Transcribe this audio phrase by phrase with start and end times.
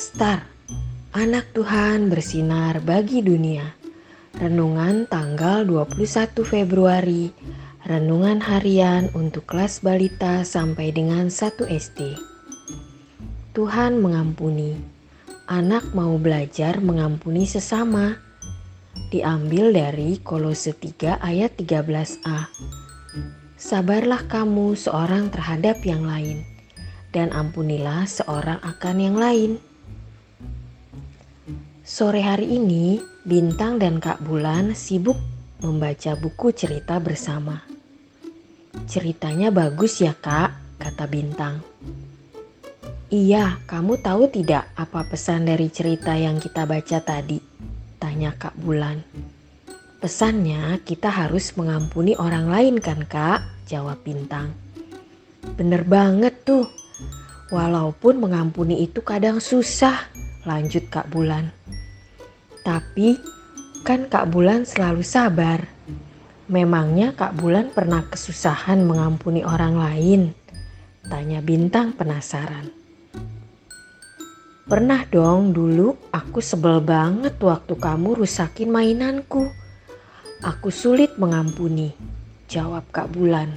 [0.00, 0.48] Star,
[1.12, 3.76] anak Tuhan bersinar bagi dunia.
[4.32, 7.28] Renungan tanggal 21 Februari,
[7.84, 12.16] renungan harian untuk kelas balita sampai dengan 1 SD.
[13.52, 14.80] Tuhan mengampuni.
[15.44, 18.16] Anak mau belajar mengampuni sesama.
[19.12, 22.48] Diambil dari Kolose 3 ayat 13a.
[23.60, 26.40] Sabarlah kamu seorang terhadap yang lain
[27.12, 29.60] dan ampunilah seorang akan yang lain.
[31.90, 35.18] Sore hari ini, Bintang dan Kak Bulan sibuk
[35.58, 37.66] membaca buku cerita bersama.
[38.86, 41.58] Ceritanya bagus ya kak, kata Bintang.
[43.10, 47.42] Iya, kamu tahu tidak apa pesan dari cerita yang kita baca tadi?
[47.98, 49.02] Tanya Kak Bulan.
[49.98, 53.42] Pesannya kita harus mengampuni orang lain kan kak?
[53.66, 54.54] Jawab Bintang.
[55.58, 56.70] Bener banget tuh,
[57.50, 60.06] Walaupun mengampuni itu kadang susah,
[60.46, 61.50] lanjut Kak Bulan.
[62.60, 63.16] Tapi
[63.82, 65.64] kan Kak Bulan selalu sabar.
[66.50, 70.20] Memangnya Kak Bulan pernah kesusahan mengampuni orang lain?
[71.06, 72.68] Tanya Bintang penasaran.
[74.70, 79.50] Pernah dong dulu aku sebel banget waktu kamu rusakin mainanku.
[80.46, 81.90] Aku sulit mengampuni,
[82.46, 83.50] jawab Kak Bulan.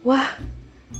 [0.00, 0.40] Wah,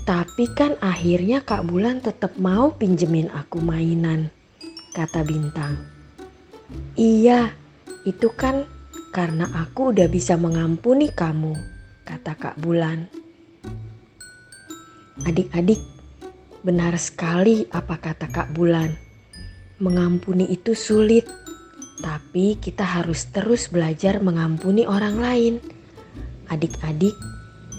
[0.04, 4.28] tapi kan akhirnya Kak Bulan tetap mau pinjemin aku mainan,
[4.92, 5.93] kata Bintang.
[6.96, 7.52] Iya,
[8.08, 8.64] itu kan
[9.12, 11.54] karena aku udah bisa mengampuni kamu,
[12.08, 13.06] kata Kak Bulan.
[15.28, 15.78] Adik-adik,
[16.64, 18.96] benar sekali apa kata Kak Bulan.
[19.78, 21.28] Mengampuni itu sulit,
[22.00, 25.54] tapi kita harus terus belajar mengampuni orang lain.
[26.48, 27.14] Adik-adik,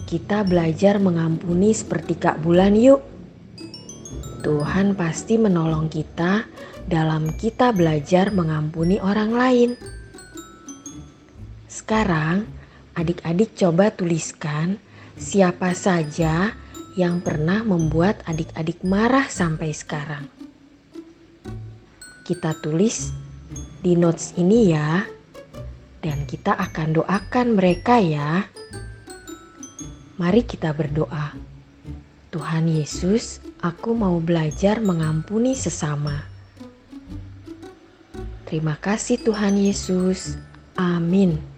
[0.06, 3.15] kita belajar mengampuni seperti Kak Bulan yuk.
[4.46, 6.46] Tuhan pasti menolong kita
[6.86, 9.70] dalam kita belajar mengampuni orang lain.
[11.66, 12.46] Sekarang,
[12.94, 14.78] adik-adik coba tuliskan
[15.18, 16.54] siapa saja
[16.94, 20.30] yang pernah membuat adik-adik marah sampai sekarang.
[22.30, 23.10] Kita tulis
[23.82, 25.10] di notes ini ya,
[26.06, 28.46] dan kita akan doakan mereka ya.
[30.22, 31.34] Mari kita berdoa.
[32.30, 36.22] Tuhan Yesus, aku mau belajar mengampuni sesama.
[38.46, 40.38] Terima kasih Tuhan Yesus.
[40.78, 41.55] Amin.